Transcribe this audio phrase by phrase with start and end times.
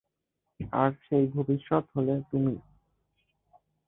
[0.73, 2.55] আর সেই ভবিষ্যৎ হলে তুমি।